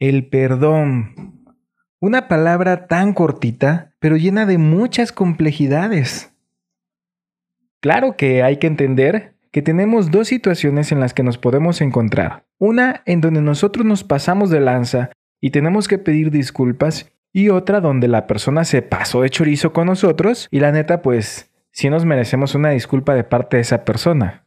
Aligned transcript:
El 0.00 0.28
perdón. 0.28 1.44
Una 1.98 2.28
palabra 2.28 2.86
tan 2.86 3.14
cortita, 3.14 3.94
pero 3.98 4.16
llena 4.16 4.46
de 4.46 4.56
muchas 4.56 5.10
complejidades. 5.10 6.32
Claro 7.80 8.16
que 8.16 8.44
hay 8.44 8.58
que 8.58 8.68
entender 8.68 9.34
que 9.50 9.60
tenemos 9.60 10.12
dos 10.12 10.28
situaciones 10.28 10.92
en 10.92 11.00
las 11.00 11.14
que 11.14 11.24
nos 11.24 11.36
podemos 11.36 11.80
encontrar. 11.80 12.44
Una 12.58 13.02
en 13.06 13.20
donde 13.20 13.42
nosotros 13.42 13.84
nos 13.84 14.04
pasamos 14.04 14.50
de 14.50 14.60
lanza 14.60 15.10
y 15.40 15.50
tenemos 15.50 15.88
que 15.88 15.98
pedir 15.98 16.30
disculpas 16.30 17.10
y 17.32 17.48
otra 17.48 17.80
donde 17.80 18.06
la 18.06 18.28
persona 18.28 18.64
se 18.64 18.82
pasó 18.82 19.22
de 19.22 19.30
chorizo 19.30 19.72
con 19.72 19.86
nosotros 19.86 20.46
y 20.52 20.60
la 20.60 20.70
neta 20.70 21.02
pues 21.02 21.50
sí 21.72 21.90
nos 21.90 22.04
merecemos 22.04 22.54
una 22.54 22.70
disculpa 22.70 23.14
de 23.14 23.24
parte 23.24 23.56
de 23.56 23.62
esa 23.62 23.84
persona. 23.84 24.44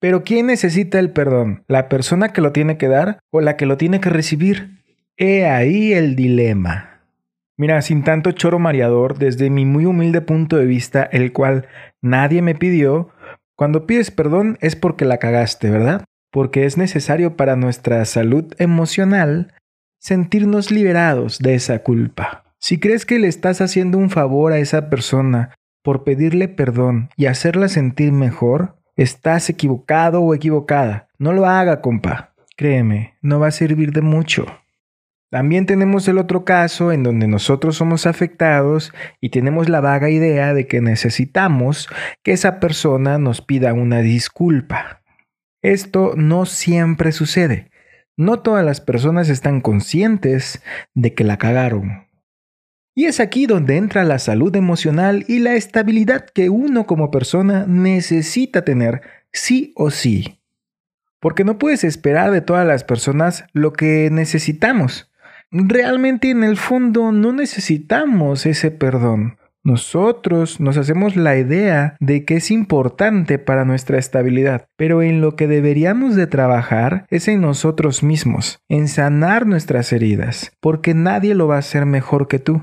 Pero 0.00 0.22
¿quién 0.22 0.46
necesita 0.46 0.98
el 0.98 1.10
perdón? 1.10 1.64
¿La 1.66 1.88
persona 1.88 2.32
que 2.32 2.40
lo 2.40 2.52
tiene 2.52 2.76
que 2.78 2.88
dar 2.88 3.18
o 3.30 3.40
la 3.40 3.56
que 3.56 3.66
lo 3.66 3.76
tiene 3.76 4.00
que 4.00 4.10
recibir? 4.10 4.82
He 5.16 5.46
ahí 5.46 5.92
el 5.92 6.14
dilema. 6.14 7.02
Mira, 7.56 7.82
sin 7.82 8.04
tanto 8.04 8.30
choro 8.30 8.60
mareador, 8.60 9.18
desde 9.18 9.50
mi 9.50 9.64
muy 9.64 9.84
humilde 9.84 10.20
punto 10.20 10.56
de 10.56 10.66
vista, 10.66 11.02
el 11.02 11.32
cual 11.32 11.66
nadie 12.00 12.40
me 12.40 12.54
pidió, 12.54 13.10
cuando 13.56 13.86
pides 13.86 14.12
perdón 14.12 14.56
es 14.60 14.76
porque 14.76 15.04
la 15.04 15.18
cagaste, 15.18 15.68
¿verdad? 15.68 16.04
Porque 16.30 16.64
es 16.64 16.78
necesario 16.78 17.36
para 17.36 17.56
nuestra 17.56 18.04
salud 18.04 18.54
emocional 18.58 19.52
sentirnos 19.98 20.70
liberados 20.70 21.40
de 21.40 21.54
esa 21.54 21.80
culpa. 21.80 22.44
Si 22.60 22.78
crees 22.78 23.04
que 23.04 23.18
le 23.18 23.26
estás 23.26 23.60
haciendo 23.60 23.98
un 23.98 24.10
favor 24.10 24.52
a 24.52 24.58
esa 24.58 24.88
persona 24.88 25.56
por 25.82 26.04
pedirle 26.04 26.46
perdón 26.46 27.10
y 27.16 27.26
hacerla 27.26 27.68
sentir 27.68 28.12
mejor, 28.12 28.77
estás 28.98 29.48
equivocado 29.48 30.20
o 30.20 30.34
equivocada. 30.34 31.08
No 31.18 31.32
lo 31.32 31.46
haga, 31.46 31.80
compa. 31.80 32.34
Créeme, 32.56 33.14
no 33.22 33.38
va 33.38 33.46
a 33.46 33.52
servir 33.52 33.92
de 33.92 34.02
mucho. 34.02 34.46
También 35.30 35.66
tenemos 35.66 36.08
el 36.08 36.18
otro 36.18 36.44
caso 36.44 36.90
en 36.90 37.04
donde 37.04 37.28
nosotros 37.28 37.76
somos 37.76 38.06
afectados 38.06 38.92
y 39.20 39.28
tenemos 39.28 39.68
la 39.68 39.80
vaga 39.80 40.10
idea 40.10 40.52
de 40.52 40.66
que 40.66 40.80
necesitamos 40.80 41.88
que 42.24 42.32
esa 42.32 42.60
persona 42.60 43.18
nos 43.18 43.40
pida 43.40 43.72
una 43.72 44.00
disculpa. 44.00 45.02
Esto 45.62 46.14
no 46.16 46.44
siempre 46.44 47.12
sucede. 47.12 47.70
No 48.16 48.40
todas 48.40 48.64
las 48.64 48.80
personas 48.80 49.28
están 49.28 49.60
conscientes 49.60 50.62
de 50.94 51.14
que 51.14 51.22
la 51.22 51.36
cagaron. 51.36 52.07
Y 52.98 53.04
es 53.04 53.20
aquí 53.20 53.46
donde 53.46 53.76
entra 53.76 54.02
la 54.02 54.18
salud 54.18 54.56
emocional 54.56 55.24
y 55.28 55.38
la 55.38 55.54
estabilidad 55.54 56.26
que 56.34 56.50
uno 56.50 56.84
como 56.84 57.12
persona 57.12 57.64
necesita 57.64 58.64
tener 58.64 59.02
sí 59.32 59.72
o 59.76 59.92
sí. 59.92 60.40
Porque 61.20 61.44
no 61.44 61.58
puedes 61.58 61.84
esperar 61.84 62.32
de 62.32 62.40
todas 62.40 62.66
las 62.66 62.82
personas 62.82 63.44
lo 63.52 63.72
que 63.72 64.08
necesitamos 64.10 65.12
realmente 65.52 66.30
en 66.30 66.42
el 66.42 66.56
fondo 66.56 67.12
no 67.12 67.32
necesitamos 67.32 68.46
ese 68.46 68.72
perdón. 68.72 69.38
Nosotros 69.62 70.58
nos 70.58 70.76
hacemos 70.76 71.14
la 71.14 71.38
idea 71.38 71.96
de 72.00 72.24
que 72.24 72.34
es 72.34 72.50
importante 72.50 73.38
para 73.38 73.64
nuestra 73.64 73.98
estabilidad, 73.98 74.66
pero 74.76 75.02
en 75.02 75.20
lo 75.20 75.36
que 75.36 75.46
deberíamos 75.46 76.16
de 76.16 76.26
trabajar 76.26 77.06
es 77.10 77.28
en 77.28 77.42
nosotros 77.42 78.02
mismos, 78.02 78.58
en 78.68 78.88
sanar 78.88 79.46
nuestras 79.46 79.92
heridas, 79.92 80.50
porque 80.60 80.94
nadie 80.94 81.36
lo 81.36 81.46
va 81.46 81.54
a 81.54 81.60
hacer 81.60 81.86
mejor 81.86 82.26
que 82.26 82.40
tú. 82.40 82.60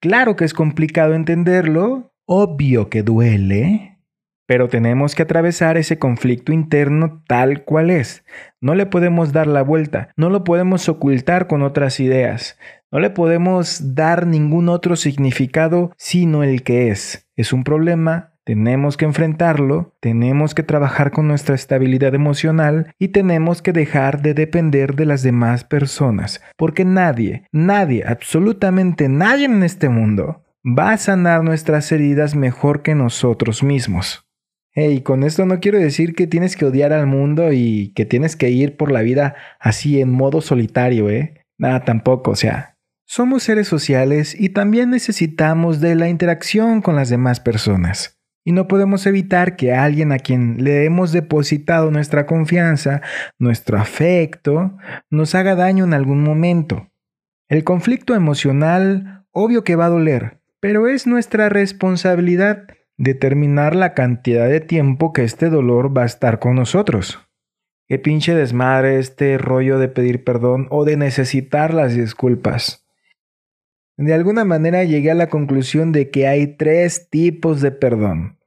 Claro 0.00 0.36
que 0.36 0.44
es 0.44 0.54
complicado 0.54 1.14
entenderlo, 1.14 2.12
obvio 2.24 2.88
que 2.88 3.02
duele, 3.02 3.98
pero 4.46 4.68
tenemos 4.68 5.16
que 5.16 5.24
atravesar 5.24 5.76
ese 5.76 5.98
conflicto 5.98 6.52
interno 6.52 7.24
tal 7.26 7.64
cual 7.64 7.90
es. 7.90 8.24
No 8.60 8.76
le 8.76 8.86
podemos 8.86 9.32
dar 9.32 9.48
la 9.48 9.62
vuelta, 9.62 10.10
no 10.16 10.30
lo 10.30 10.44
podemos 10.44 10.88
ocultar 10.88 11.48
con 11.48 11.62
otras 11.62 11.98
ideas, 11.98 12.56
no 12.92 13.00
le 13.00 13.10
podemos 13.10 13.96
dar 13.96 14.24
ningún 14.26 14.68
otro 14.68 14.94
significado 14.94 15.92
sino 15.96 16.44
el 16.44 16.62
que 16.62 16.90
es. 16.90 17.28
Es 17.34 17.52
un 17.52 17.64
problema, 17.64 18.37
tenemos 18.48 18.96
que 18.96 19.04
enfrentarlo, 19.04 19.92
tenemos 20.00 20.54
que 20.54 20.62
trabajar 20.62 21.10
con 21.10 21.28
nuestra 21.28 21.54
estabilidad 21.54 22.14
emocional 22.14 22.94
y 22.98 23.08
tenemos 23.08 23.60
que 23.60 23.74
dejar 23.74 24.22
de 24.22 24.32
depender 24.32 24.94
de 24.94 25.04
las 25.04 25.22
demás 25.22 25.64
personas, 25.64 26.40
porque 26.56 26.86
nadie, 26.86 27.42
nadie, 27.52 28.04
absolutamente 28.06 29.10
nadie 29.10 29.44
en 29.44 29.62
este 29.62 29.90
mundo 29.90 30.44
va 30.64 30.92
a 30.92 30.96
sanar 30.96 31.44
nuestras 31.44 31.92
heridas 31.92 32.34
mejor 32.34 32.80
que 32.80 32.94
nosotros 32.94 33.62
mismos. 33.62 34.24
Y 34.74 35.02
con 35.02 35.24
esto 35.24 35.44
no 35.44 35.60
quiero 35.60 35.78
decir 35.78 36.14
que 36.14 36.26
tienes 36.26 36.56
que 36.56 36.64
odiar 36.64 36.94
al 36.94 37.06
mundo 37.06 37.52
y 37.52 37.92
que 37.94 38.06
tienes 38.06 38.34
que 38.34 38.48
ir 38.48 38.78
por 38.78 38.90
la 38.90 39.02
vida 39.02 39.34
así 39.60 40.00
en 40.00 40.10
modo 40.10 40.40
solitario, 40.40 41.10
¿eh? 41.10 41.44
Nada, 41.58 41.84
tampoco, 41.84 42.30
o 42.30 42.36
sea, 42.36 42.78
somos 43.04 43.42
seres 43.42 43.68
sociales 43.68 44.34
y 44.40 44.48
también 44.48 44.88
necesitamos 44.88 45.82
de 45.82 45.96
la 45.96 46.08
interacción 46.08 46.80
con 46.80 46.96
las 46.96 47.10
demás 47.10 47.40
personas. 47.40 48.17
Y 48.48 48.52
no 48.52 48.66
podemos 48.66 49.06
evitar 49.06 49.56
que 49.56 49.74
alguien 49.74 50.10
a 50.10 50.18
quien 50.18 50.64
le 50.64 50.86
hemos 50.86 51.12
depositado 51.12 51.90
nuestra 51.90 52.24
confianza, 52.24 53.02
nuestro 53.38 53.76
afecto, 53.76 54.74
nos 55.10 55.34
haga 55.34 55.54
daño 55.54 55.84
en 55.84 55.92
algún 55.92 56.22
momento. 56.22 56.88
El 57.50 57.62
conflicto 57.62 58.14
emocional, 58.14 59.26
obvio 59.32 59.64
que 59.64 59.76
va 59.76 59.84
a 59.84 59.90
doler, 59.90 60.40
pero 60.60 60.88
es 60.88 61.06
nuestra 61.06 61.50
responsabilidad 61.50 62.64
determinar 62.96 63.76
la 63.76 63.92
cantidad 63.92 64.48
de 64.48 64.60
tiempo 64.60 65.12
que 65.12 65.24
este 65.24 65.50
dolor 65.50 65.94
va 65.94 66.04
a 66.04 66.06
estar 66.06 66.38
con 66.38 66.54
nosotros. 66.54 67.20
Qué 67.86 67.98
pinche 67.98 68.34
desmadre 68.34 68.98
este 68.98 69.36
rollo 69.36 69.78
de 69.78 69.88
pedir 69.88 70.24
perdón 70.24 70.68
o 70.70 70.86
de 70.86 70.96
necesitar 70.96 71.74
las 71.74 71.94
disculpas. 71.94 72.88
De 73.98 74.14
alguna 74.14 74.46
manera 74.46 74.84
llegué 74.84 75.10
a 75.10 75.14
la 75.14 75.28
conclusión 75.28 75.92
de 75.92 76.08
que 76.08 76.26
hay 76.26 76.56
tres 76.56 77.10
tipos 77.10 77.60
de 77.60 77.72
perdón. 77.72 78.37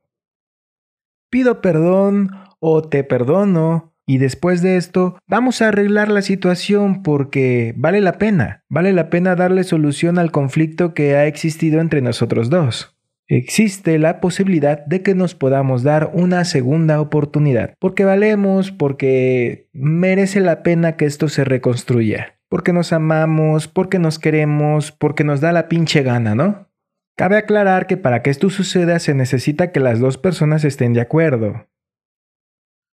Pido 1.32 1.62
perdón 1.62 2.30
o 2.60 2.84
te 2.84 3.04
perdono 3.04 3.96
y 4.06 4.20
después 4.20 4.62
de 4.62 4.78
esto 4.78 5.18
vamos 5.28 5.62
a 5.62 5.70
arreglar 5.70 6.10
la 6.10 6.22
situación 6.22 7.02
porque 7.02 7.74
vale 7.76 8.02
la 8.02 8.20
pena, 8.20 8.64
vale 8.70 8.94
la 8.94 9.10
pena 9.10 9.36
darle 9.36 9.64
solución 9.64 10.20
al 10.20 10.32
conflicto 10.32 10.94
que 10.94 11.16
ha 11.16 11.26
existido 11.26 11.82
entre 11.82 12.02
nosotros 12.02 12.52
dos 12.52 12.96
existe 13.38 13.98
la 13.98 14.20
posibilidad 14.20 14.86
de 14.86 15.02
que 15.02 15.16
nos 15.16 15.36
podamos 15.36 15.84
dar 15.84 16.12
una 16.14 16.44
segunda 16.44 17.00
oportunidad, 17.00 17.74
porque 17.80 18.04
valemos, 18.04 18.72
porque 18.72 19.70
merece 19.72 20.42
la 20.42 20.64
pena 20.64 20.98
que 20.98 21.06
esto 21.06 21.30
se 21.30 21.46
reconstruya, 21.46 22.36
porque 22.50 22.74
nos 22.74 22.92
amamos, 22.92 23.70
porque 23.70 24.00
nos 24.00 24.20
queremos, 24.20 24.92
porque 24.92 25.24
nos 25.24 25.40
da 25.40 25.54
la 25.54 25.70
pinche 25.70 26.04
gana, 26.04 26.36
¿no? 26.36 26.68
Cabe 27.16 27.38
aclarar 27.38 27.88
que 27.88 27.98
para 27.98 28.22
que 28.22 28.30
esto 28.30 28.50
suceda 28.50 29.00
se 29.00 29.14
necesita 29.14 29.72
que 29.72 29.80
las 29.80 30.00
dos 30.00 30.18
personas 30.18 30.64
estén 30.64 30.94
de 30.94 31.02
acuerdo. 31.02 31.68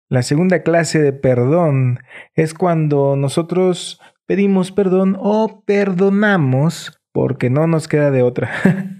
La 0.08 0.22
segunda 0.22 0.62
clase 0.62 1.02
de 1.02 1.14
perdón 1.14 2.00
es 2.34 2.54
cuando 2.54 3.16
nosotros 3.16 4.00
pedimos 4.26 4.72
perdón 4.72 5.18
o 5.20 5.64
perdonamos 5.66 7.02
porque 7.12 7.50
no 7.50 7.68
nos 7.68 7.88
queda 7.88 8.12
de 8.12 8.22
otra. 8.22 8.52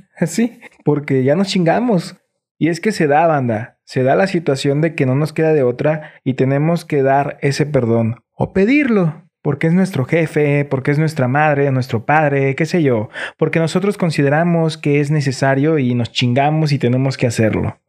Así, 0.18 0.60
porque 0.84 1.24
ya 1.24 1.36
nos 1.36 1.50
chingamos. 1.50 2.18
Y 2.58 2.70
es 2.70 2.80
que 2.80 2.92
se 2.92 3.08
da, 3.08 3.28
banda, 3.28 3.80
se 3.84 4.04
da 4.04 4.16
la 4.16 4.28
situación 4.28 4.82
de 4.82 4.96
que 4.96 5.06
no 5.06 5.16
nos 5.16 5.34
queda 5.34 5.54
de 5.54 5.64
otra 5.64 6.14
y 6.24 6.36
tenemos 6.36 6.86
que 6.86 7.04
dar 7.04 7.38
ese 7.42 7.66
perdón 7.66 8.24
o 8.32 8.54
pedirlo, 8.54 9.25
porque 9.46 9.68
es 9.68 9.74
nuestro 9.74 10.06
jefe, 10.06 10.66
porque 10.66 10.90
es 10.90 10.98
nuestra 10.98 11.28
madre, 11.28 11.70
nuestro 11.70 12.04
padre, 12.04 12.56
qué 12.56 12.66
sé 12.66 12.82
yo, 12.82 13.10
porque 13.38 13.60
nosotros 13.60 13.96
consideramos 13.96 14.76
que 14.76 15.00
es 15.02 15.12
necesario 15.12 15.78
y 15.78 15.94
nos 15.94 16.12
chingamos 16.12 16.72
y 16.72 16.80
tenemos 16.80 17.16
que 17.16 17.28
hacerlo. 17.28 17.80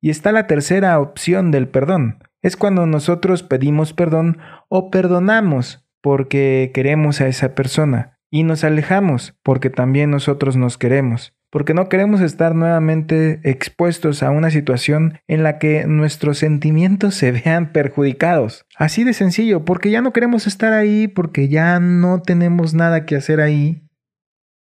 Y 0.00 0.10
está 0.10 0.32
la 0.32 0.48
tercera 0.48 0.98
opción 0.98 1.52
del 1.52 1.68
perdón, 1.68 2.24
es 2.40 2.56
cuando 2.56 2.86
nosotros 2.86 3.44
pedimos 3.44 3.92
perdón 3.92 4.38
o 4.68 4.90
perdonamos 4.90 5.86
porque 6.00 6.72
queremos 6.74 7.20
a 7.20 7.28
esa 7.28 7.54
persona 7.54 8.18
y 8.28 8.42
nos 8.42 8.64
alejamos 8.64 9.38
porque 9.44 9.70
también 9.70 10.10
nosotros 10.10 10.56
nos 10.56 10.76
queremos, 10.76 11.36
porque 11.52 11.74
no 11.74 11.90
queremos 11.90 12.22
estar 12.22 12.54
nuevamente 12.54 13.38
expuestos 13.44 14.22
a 14.22 14.30
una 14.30 14.50
situación 14.50 15.20
en 15.28 15.42
la 15.42 15.58
que 15.58 15.84
nuestros 15.86 16.38
sentimientos 16.38 17.14
se 17.14 17.30
vean 17.30 17.72
perjudicados. 17.72 18.64
Así 18.74 19.04
de 19.04 19.12
sencillo, 19.12 19.62
porque 19.62 19.90
ya 19.90 20.00
no 20.00 20.14
queremos 20.14 20.46
estar 20.46 20.72
ahí, 20.72 21.08
porque 21.08 21.48
ya 21.48 21.78
no 21.78 22.22
tenemos 22.22 22.72
nada 22.72 23.04
que 23.04 23.16
hacer 23.16 23.42
ahí. 23.42 23.86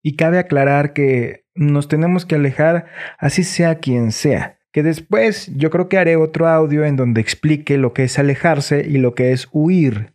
Y 0.03 0.17
cabe 0.17 0.39
aclarar 0.39 0.95
que 0.95 1.45
nos 1.55 1.89
tenemos 1.89 2.25
que 2.25 2.37
alejar 2.37 2.87
así 3.19 3.45
sea 3.45 3.81
quien 3.81 4.11
sea. 4.11 4.59
Que 4.73 4.83
después 4.83 5.53
yo 5.55 5.69
creo 5.69 5.91
que 5.91 5.99
haré 5.99 6.17
otro 6.17 6.49
audio 6.49 6.87
en 6.87 6.97
donde 6.97 7.21
explique 7.21 7.77
lo 7.77 7.93
que 7.93 8.05
es 8.05 8.19
alejarse 8.19 8.87
y 8.89 8.97
lo 8.97 9.15
que 9.15 9.33
es 9.33 9.47
huir, 9.53 10.15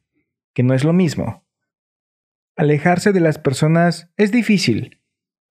que 0.56 0.64
no 0.64 0.74
es 0.74 0.84
lo 0.84 0.94
mismo. 0.94 1.46
Alejarse 2.56 3.14
de 3.14 3.20
las 3.20 3.38
personas 3.38 4.12
es 4.18 4.32
difícil, 4.32 5.03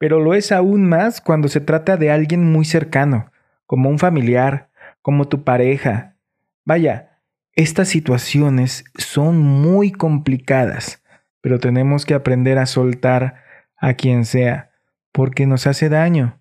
pero 0.02 0.18
lo 0.18 0.34
es 0.34 0.50
aún 0.50 0.88
más 0.88 1.20
cuando 1.20 1.46
se 1.46 1.60
trata 1.60 1.96
de 1.96 2.10
alguien 2.10 2.42
muy 2.42 2.64
cercano, 2.64 3.30
como 3.66 3.88
un 3.88 4.00
familiar, 4.00 4.68
como 5.00 5.28
tu 5.28 5.44
pareja. 5.44 6.16
Vaya, 6.64 7.20
estas 7.52 7.86
situaciones 7.86 8.84
son 8.96 9.38
muy 9.38 9.92
complicadas, 9.92 11.04
pero 11.40 11.60
tenemos 11.60 12.04
que 12.04 12.14
aprender 12.14 12.58
a 12.58 12.66
soltar 12.66 13.44
a 13.76 13.94
quien 13.94 14.24
sea, 14.24 14.72
porque 15.12 15.46
nos 15.46 15.68
hace 15.68 15.88
daño, 15.88 16.40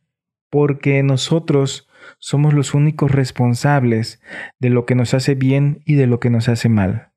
porque 0.49 1.03
nosotros 1.03 1.87
somos 2.17 2.55
los 2.55 2.73
únicos 2.73 3.11
responsables 3.11 4.23
de 4.57 4.71
lo 4.71 4.87
que 4.87 4.95
nos 4.95 5.13
hace 5.13 5.35
bien 5.35 5.83
y 5.85 5.93
de 5.93 6.07
lo 6.07 6.19
que 6.19 6.31
nos 6.31 6.49
hace 6.49 6.67
mal. 6.67 7.11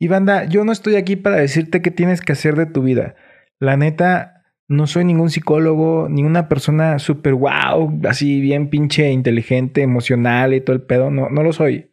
Y 0.00 0.08
banda, 0.08 0.42
yo 0.42 0.64
no 0.64 0.72
estoy 0.72 0.96
aquí 0.96 1.14
para 1.14 1.36
decirte 1.36 1.82
qué 1.82 1.92
tienes 1.92 2.20
que 2.20 2.32
hacer 2.32 2.56
de 2.56 2.66
tu 2.66 2.82
vida. 2.82 3.14
La 3.60 3.76
neta, 3.76 4.37
no 4.68 4.86
soy 4.86 5.04
ningún 5.06 5.30
psicólogo, 5.30 6.08
ni 6.10 6.22
una 6.22 6.48
persona 6.48 6.98
súper 6.98 7.34
wow, 7.34 8.00
así 8.06 8.40
bien 8.40 8.68
pinche 8.68 9.10
inteligente, 9.10 9.80
emocional 9.80 10.52
y 10.52 10.60
todo 10.60 10.76
el 10.76 10.82
pedo. 10.82 11.10
No, 11.10 11.30
no 11.30 11.42
lo 11.42 11.54
soy. 11.54 11.90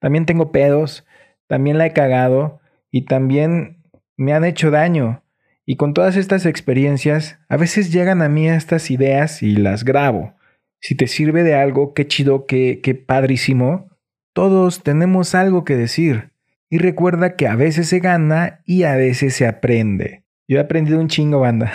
También 0.00 0.24
tengo 0.24 0.50
pedos, 0.50 1.06
también 1.46 1.76
la 1.76 1.86
he 1.86 1.92
cagado 1.92 2.60
y 2.90 3.02
también 3.02 3.84
me 4.16 4.32
han 4.32 4.44
hecho 4.44 4.70
daño. 4.70 5.22
Y 5.66 5.76
con 5.76 5.92
todas 5.92 6.16
estas 6.16 6.46
experiencias, 6.46 7.38
a 7.50 7.58
veces 7.58 7.92
llegan 7.92 8.22
a 8.22 8.30
mí 8.30 8.48
estas 8.48 8.90
ideas 8.90 9.42
y 9.42 9.56
las 9.56 9.84
grabo. 9.84 10.34
Si 10.80 10.94
te 10.94 11.08
sirve 11.08 11.42
de 11.42 11.54
algo, 11.54 11.92
qué 11.92 12.06
chido, 12.06 12.46
qué, 12.46 12.80
qué 12.82 12.94
padrísimo. 12.94 13.90
Todos 14.32 14.82
tenemos 14.82 15.34
algo 15.34 15.64
que 15.64 15.76
decir. 15.76 16.30
Y 16.70 16.78
recuerda 16.78 17.36
que 17.36 17.48
a 17.48 17.54
veces 17.54 17.88
se 17.88 17.98
gana 17.98 18.62
y 18.64 18.84
a 18.84 18.96
veces 18.96 19.34
se 19.34 19.46
aprende. 19.46 20.24
Yo 20.50 20.56
he 20.56 20.60
aprendido 20.60 20.98
un 20.98 21.08
chingo, 21.08 21.40
banda. 21.40 21.70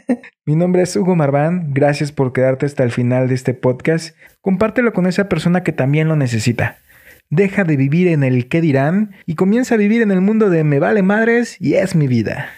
Mi 0.44 0.54
nombre 0.54 0.82
es 0.82 0.94
Hugo 0.94 1.16
Marván. 1.16 1.72
Gracias 1.72 2.12
por 2.12 2.34
quedarte 2.34 2.66
hasta 2.66 2.84
el 2.84 2.90
final 2.90 3.26
de 3.26 3.34
este 3.34 3.54
podcast. 3.54 4.14
Compártelo 4.42 4.92
con 4.92 5.06
esa 5.06 5.30
persona 5.30 5.62
que 5.62 5.72
también 5.72 6.08
lo 6.08 6.16
necesita. 6.16 6.76
Deja 7.30 7.64
de 7.64 7.78
vivir 7.78 8.06
en 8.08 8.24
el 8.24 8.48
qué 8.48 8.60
dirán 8.60 9.12
y 9.24 9.34
comienza 9.34 9.76
a 9.76 9.78
vivir 9.78 10.02
en 10.02 10.10
el 10.10 10.20
mundo 10.20 10.50
de 10.50 10.62
me 10.62 10.78
vale 10.78 11.02
madres 11.02 11.56
y 11.58 11.74
es 11.74 11.94
mi 11.94 12.06
vida. 12.06 12.50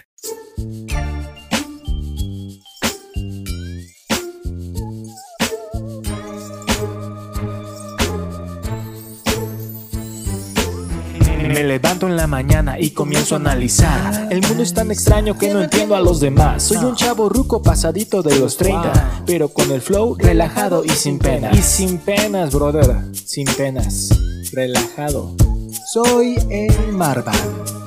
Me 11.53 11.63
levanto 11.65 12.07
en 12.07 12.15
la 12.15 12.27
mañana 12.27 12.79
y 12.79 12.91
comienzo 12.91 13.35
a 13.35 13.39
analizar. 13.39 14.27
El 14.31 14.41
mundo 14.41 14.63
es 14.63 14.73
tan 14.73 14.89
extraño 14.89 15.37
que 15.37 15.53
no 15.53 15.61
entiendo 15.61 15.95
a 15.95 15.99
los 15.99 16.21
demás. 16.21 16.63
Soy 16.63 16.77
un 16.77 16.95
chavo 16.95 17.27
ruco 17.27 17.61
pasadito 17.61 18.23
de 18.23 18.39
los 18.39 18.55
30, 18.55 19.23
pero 19.25 19.49
con 19.49 19.69
el 19.71 19.81
flow 19.81 20.15
relajado 20.17 20.85
y 20.85 20.89
sin 20.89 21.19
pena. 21.19 21.51
Y 21.51 21.61
sin 21.61 21.97
penas, 21.97 22.53
brother, 22.53 22.95
sin 23.13 23.45
penas, 23.45 24.09
relajado. 24.53 25.35
Soy 25.91 26.37
el 26.49 26.93
Marvan. 26.93 27.80